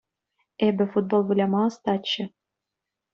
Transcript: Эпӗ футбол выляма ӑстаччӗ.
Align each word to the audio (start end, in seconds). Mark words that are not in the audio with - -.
Эпӗ 0.67 0.83
футбол 0.91 1.21
выляма 1.27 1.61
ӑстаччӗ. 1.69 2.23